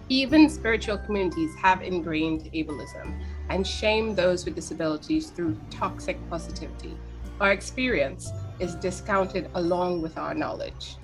[0.07, 3.21] Even spiritual communities have ingrained ableism
[3.51, 6.97] and shame those with disabilities through toxic positivity.
[7.39, 10.95] Our experience is discounted along with our knowledge.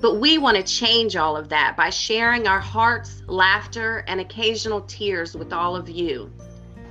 [0.00, 4.82] But we want to change all of that by sharing our hearts, laughter, and occasional
[4.82, 6.30] tears with all of you.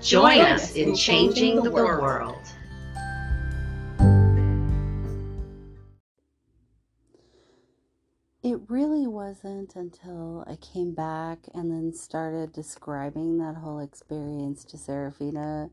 [0.01, 2.35] Join, us in changing the world.
[8.53, 14.77] It really wasn't until I came back and then started describing that whole experience to
[14.77, 15.71] Serafina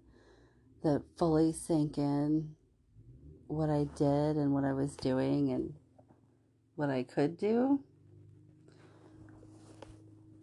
[0.83, 2.55] that fully sank in
[3.49, 5.74] what I did and what I was doing and
[6.76, 7.81] what I could do.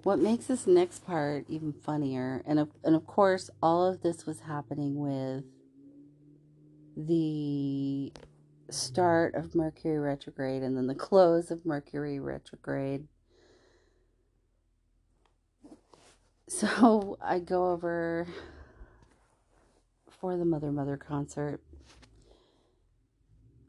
[0.04, 4.28] What makes this next part even funnier, and of, and of course, all of this
[4.28, 5.44] was happening with
[6.96, 8.14] the
[8.70, 13.08] start of Mercury retrograde and then the close of Mercury retrograde.
[16.50, 18.26] So I go over
[20.10, 21.60] for the Mother Mother concert.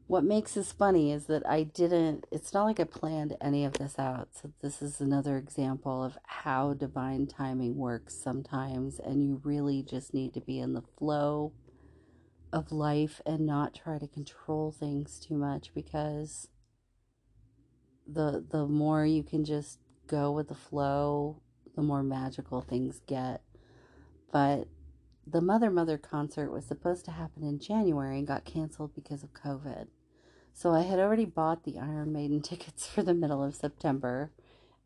[0.07, 3.73] What makes this funny is that I didn't, it's not like I planned any of
[3.73, 4.29] this out.
[4.31, 10.15] So, this is another example of how divine timing works sometimes, and you really just
[10.15, 11.51] need to be in the flow
[12.51, 16.47] of life and not try to control things too much because
[18.07, 21.41] the the more you can just go with the flow,
[21.75, 23.41] the more magical things get.
[24.31, 24.67] But
[25.25, 29.33] the Mother Mother concert was supposed to happen in January and got canceled because of
[29.33, 29.87] COVID.
[30.53, 34.31] So I had already bought the Iron Maiden tickets for the middle of September.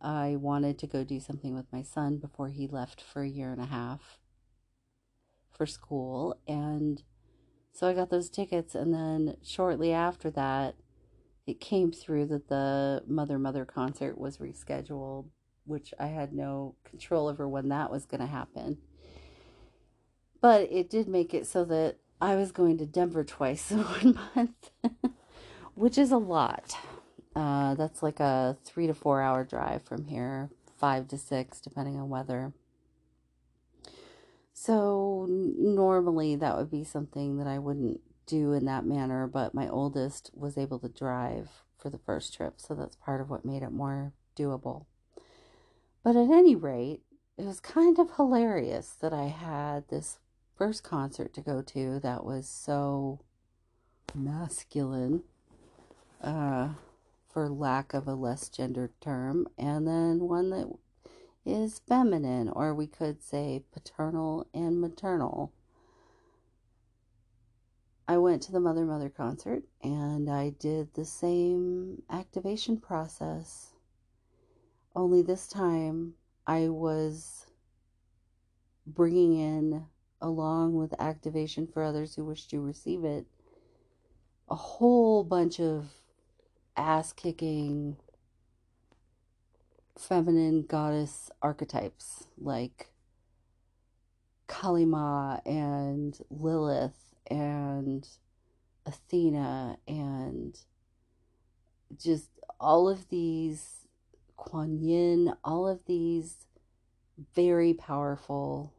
[0.02, 3.54] I wanted to go do something with my son before he left for a year
[3.54, 4.20] and a half
[5.50, 7.04] for school and
[7.74, 10.76] so I got those tickets, and then shortly after that,
[11.48, 15.26] it came through that the Mother Mother concert was rescheduled,
[15.66, 18.78] which I had no control over when that was going to happen.
[20.40, 24.20] But it did make it so that I was going to Denver twice in one
[24.36, 24.70] month,
[25.74, 26.78] which is a lot.
[27.36, 31.98] Uh, that's like a three to four hour drive from here, five to six, depending
[31.98, 32.54] on weather.
[34.54, 39.68] So normally that would be something that I wouldn't do in that manner, but my
[39.68, 43.64] oldest was able to drive for the first trip, so that's part of what made
[43.64, 44.86] it more doable.
[46.04, 47.02] But at any rate,
[47.38, 50.20] it was kind of hilarious that I had this
[50.56, 53.20] first concert to go to that was so
[54.14, 55.24] masculine,
[56.22, 56.70] uh,
[57.30, 60.68] for lack of a less gendered term, and then one that
[61.46, 65.52] is feminine, or we could say paternal and maternal.
[68.08, 73.74] I went to the Mother Mother concert and I did the same activation process.
[74.96, 76.16] Only this time
[76.46, 77.46] I was
[78.86, 79.86] bringing in,
[80.22, 83.26] along with activation for others who wish to receive it,
[84.50, 85.88] a whole bunch of
[86.76, 87.96] ass kicking
[89.98, 92.90] feminine goddess archetypes like
[94.48, 98.08] Kali Ma and Lilith and
[98.86, 100.60] Athena and
[101.98, 102.30] just
[102.60, 103.88] all of these
[104.36, 106.48] Kuan Yin, all of these
[107.36, 108.74] very powerful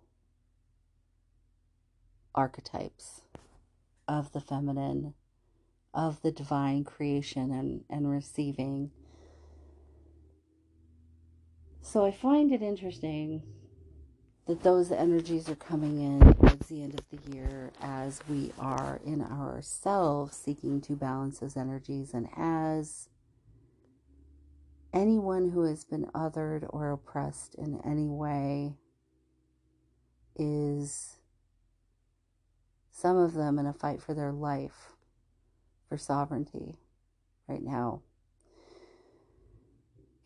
[2.35, 3.23] archetypes
[4.09, 5.15] of the feminine,
[5.93, 8.91] of the divine creation and, and receiving
[11.85, 13.43] so I find it interesting
[14.47, 19.01] that those energies are coming in towards the end of the year as we are
[19.05, 23.11] in ourselves seeking to balance those energies and as
[24.95, 28.76] anyone who has been othered or oppressed in any way
[30.37, 31.16] is
[32.91, 34.93] some of them in a fight for their life
[35.89, 36.78] for sovereignty
[37.47, 38.01] right now.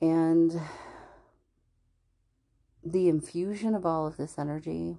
[0.00, 0.60] And
[2.92, 4.96] the infusion of all of this energy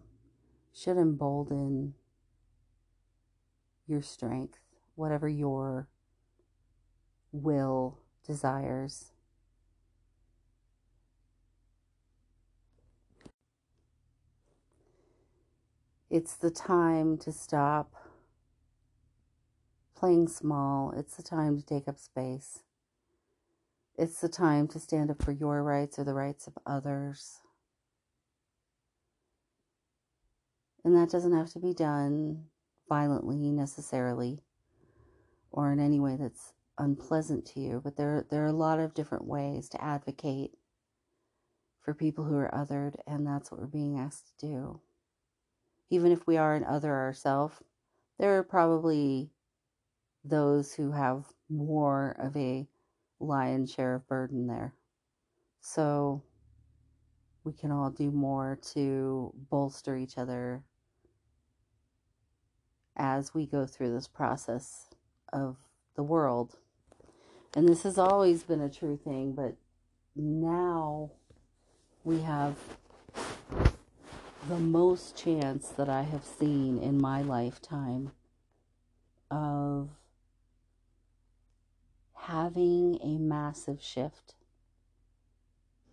[0.74, 1.96] should embolden
[3.88, 4.60] your strength,
[4.96, 5.88] whatever your
[7.32, 9.12] will desires.
[16.12, 17.94] It's the time to stop
[19.96, 20.94] playing small.
[20.96, 22.60] It's the time to take up space.
[23.98, 27.42] It's the time to stand up for your rights or the rights of others.
[30.84, 32.46] And that doesn't have to be done
[32.88, 34.42] violently necessarily
[35.52, 38.94] or in any way that's unpleasant to you, but there there are a lot of
[38.94, 40.52] different ways to advocate
[41.82, 44.80] for people who are othered and that's what we're being asked to do.
[45.90, 47.56] Even if we are an other ourselves,
[48.18, 49.32] there are probably
[50.24, 52.68] those who have more of a
[53.20, 54.74] lion's share of burden there.
[55.62, 56.24] So
[57.44, 60.64] we can all do more to bolster each other
[63.00, 64.90] as we go through this process
[65.32, 65.56] of
[65.96, 66.58] the world.
[67.56, 69.56] And this has always been a true thing, but
[70.16, 71.12] now
[72.04, 72.58] we have
[74.48, 78.12] the most chance that I have seen in my lifetime
[79.32, 79.90] of
[82.14, 84.36] having a massive shift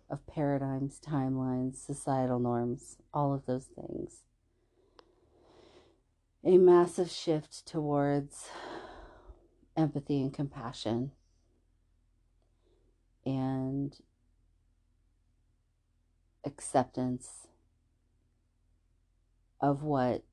[0.09, 4.23] of paradigms, timelines, societal norms, all of those things.
[6.47, 8.47] A massive shift towards
[9.75, 11.11] empathy and compassion
[13.25, 13.93] and
[16.45, 17.47] acceptance
[19.59, 20.23] of what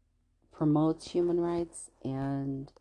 [0.52, 2.72] promotes human rights and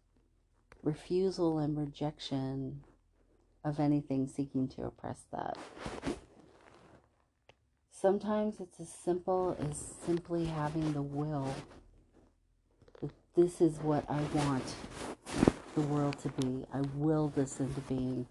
[0.83, 2.83] refusal and rejection
[3.65, 5.57] of anything seeking to oppress that.
[7.89, 11.47] Sometimes it's as simple as simply having the will
[13.35, 14.75] this is what I want
[15.75, 16.65] the world to be.
[16.73, 18.27] I will this into being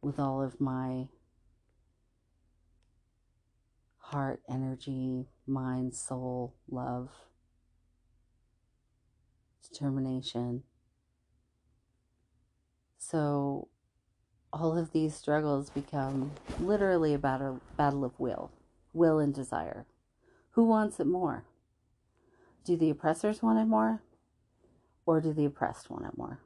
[0.00, 1.08] with all of my
[3.98, 7.10] heart, energy, mind, soul, love,
[9.70, 10.62] determination.
[12.96, 13.68] So
[14.52, 18.50] all of these struggles become literally a battle, battle of will,
[18.94, 19.84] will and desire.
[20.52, 21.44] Who wants it more?
[22.64, 24.02] Do the oppressors want it more?
[25.06, 26.40] Or do the oppressed want it more?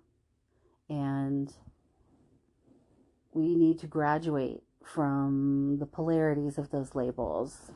[0.89, 1.53] And
[3.33, 7.73] we need to graduate from the polarities of those labels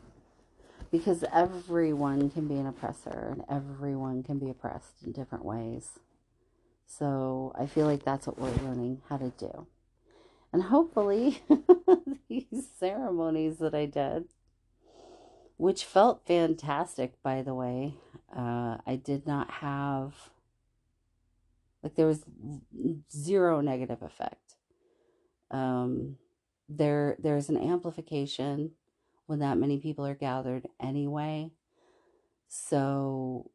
[0.91, 5.99] because everyone can be an oppressor and everyone can be oppressed in different ways.
[6.87, 9.67] So I feel like that's what we're learning how to do.
[10.53, 11.43] And hopefully,
[12.29, 14.25] these ceremonies that I did,
[15.57, 17.95] which felt fantastic, by the way,
[18.37, 20.31] uh, I did not have,
[21.83, 22.25] like, there was
[23.11, 24.57] zero negative effect.
[25.51, 26.17] Um,
[26.69, 28.73] there, there's an amplification
[29.27, 31.53] when that many people are gathered anyway.
[32.49, 33.51] So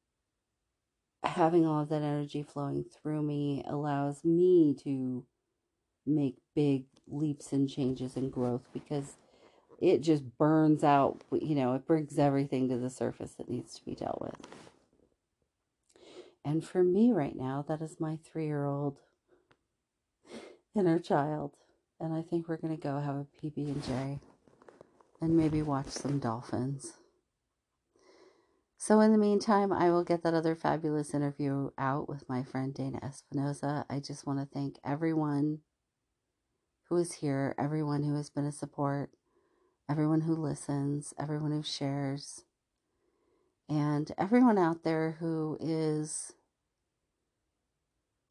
[1.24, 5.26] having all of that energy flowing through me allows me to
[6.06, 9.18] make big leaps and changes and growth because
[9.82, 13.84] it just burns out, you know, it brings everything to the surface that needs to
[13.84, 14.36] be dealt with.
[16.46, 19.00] And for me right now, that is my three year old
[20.76, 21.56] inner child.
[22.00, 24.20] And I think we're going to go have a PB and J
[25.20, 26.94] and maybe watch some dolphins.
[28.78, 32.74] So, in the meantime, I will get that other fabulous interview out with my friend
[32.74, 33.86] Dana Espinosa.
[33.88, 35.60] I just want to thank everyone
[36.90, 39.12] who is here, everyone who has been a support,
[39.92, 42.46] everyone who listens, everyone who shares,
[43.68, 46.32] and everyone out there who is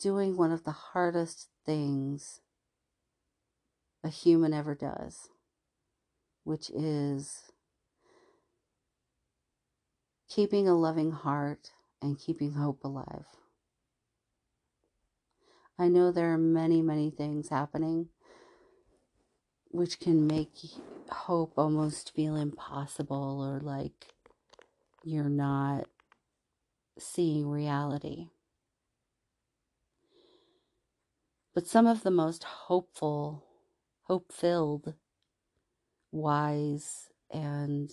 [0.01, 2.41] doing one of the hardest things
[4.03, 5.29] a human ever does,
[6.45, 7.53] which is
[10.31, 13.27] keeping a loving heart and keeping hope alive.
[15.79, 18.09] I know there are many, many things happening
[19.71, 20.51] which can make
[21.11, 24.15] hope almost feel impossible or like
[25.05, 25.87] you're not
[26.99, 28.29] seeing reality.
[31.55, 33.45] But some of the most hopeful,
[34.03, 34.95] hope filled,
[36.13, 37.91] wise, and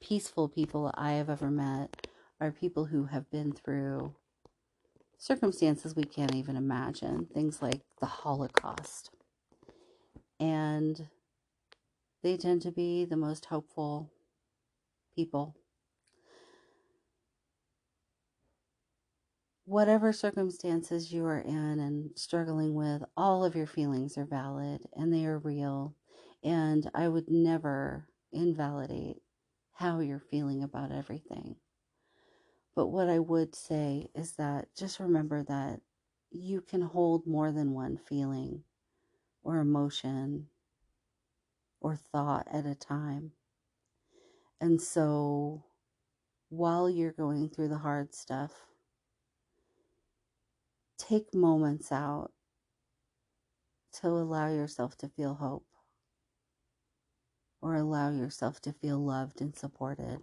[0.00, 2.08] peaceful people I have ever met
[2.40, 4.14] are people who have been through
[5.18, 9.10] circumstances we can't even imagine, things like the Holocaust.
[10.40, 11.08] And
[12.22, 14.10] they tend to be the most hopeful
[15.14, 15.56] people.
[19.68, 25.12] whatever circumstances you are in and struggling with, all of your feelings are valid and
[25.12, 25.94] they are real.
[26.42, 29.18] And I would never invalidate
[29.74, 31.56] how you're feeling about everything.
[32.74, 35.80] But what I would say is that just remember that
[36.30, 38.64] you can hold more than one feeling
[39.48, 40.46] or emotion
[41.80, 43.32] or thought at a time.
[44.60, 45.64] And so
[46.50, 48.52] while you're going through the hard stuff,
[50.98, 52.30] take moments out
[54.02, 55.64] to allow yourself to feel hope
[57.62, 60.20] or allow yourself to feel loved and supported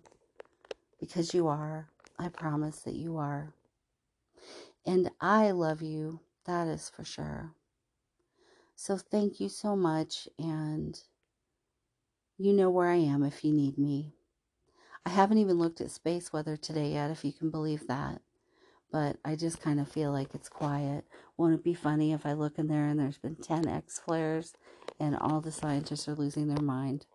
[0.99, 1.89] because you are.
[2.19, 3.55] I promise that you are.
[4.85, 7.55] And I love you, that is for sure.
[8.75, 10.27] So thank you so much.
[10.37, 10.99] And
[12.37, 14.13] you know where I am if you need me.
[15.05, 18.21] I haven't even looked at space weather today yet, if you can believe that.
[18.91, 21.05] But I just kind of feel like it's quiet.
[21.37, 24.53] Won't it be funny if I look in there and there's been 10 X flares
[24.99, 27.05] and all the scientists are losing their mind?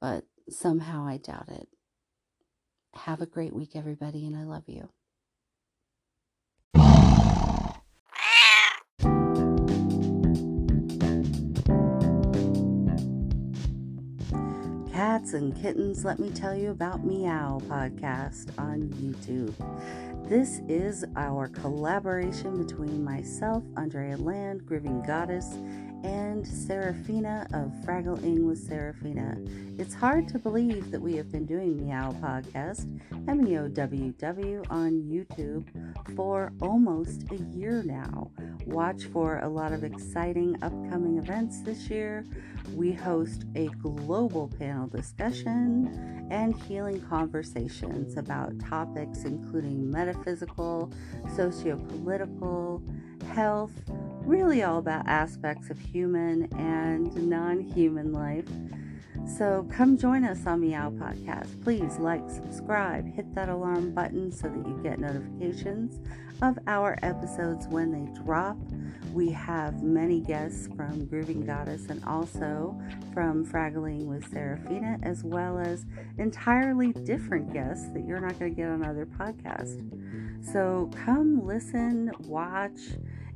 [0.00, 1.68] But somehow I doubt it.
[2.94, 4.88] Have a great week, everybody, and I love you.
[15.18, 19.52] Cats and kittens, let me tell you about Meow podcast on YouTube.
[20.28, 25.58] This is our collaboration between myself, Andrea Land, Grieving Goddess,
[26.04, 29.36] and Serafina of Fraggling with Serafina.
[29.78, 32.86] It's hard to believe that we have been doing Meow Podcast,
[33.28, 35.66] M E O W W, on YouTube
[36.14, 38.30] for almost a year now.
[38.66, 42.24] Watch for a lot of exciting upcoming events this year.
[42.74, 50.92] We host a global panel discussion and healing conversations about topics including metaphysical,
[51.34, 52.82] socio political,
[53.32, 53.72] health,
[54.28, 58.44] really all about aspects of human and non human life.
[59.38, 61.62] So come join us on Meow Podcast.
[61.64, 65.98] Please like, subscribe, hit that alarm button so that you get notifications
[66.42, 68.58] of our episodes when they drop.
[69.12, 72.78] We have many guests from Grooving Goddess and also
[73.14, 75.86] from Fraggling with Serafina, as well as
[76.18, 79.82] entirely different guests that you're not going to get on other podcasts.
[80.52, 82.80] So come listen, watch,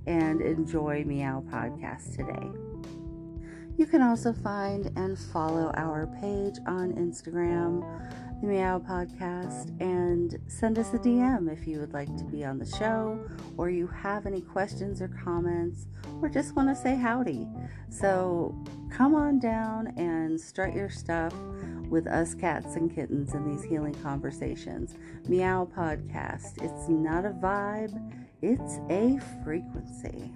[0.07, 2.50] and enjoy Meow Podcast today.
[3.76, 7.82] You can also find and follow our page on Instagram,
[8.40, 12.59] the Meow Podcast, and send us a DM if you would like to be on
[12.59, 13.18] the show
[13.57, 15.86] or you have any questions or comments
[16.20, 17.48] or just want to say howdy.
[17.88, 18.55] So
[18.90, 21.34] come on down and strut your stuff
[21.88, 24.96] with us cats and kittens in these healing conversations.
[25.28, 26.62] Meow Podcast.
[26.62, 27.92] It's not a vibe,
[28.43, 30.32] it's a frequency.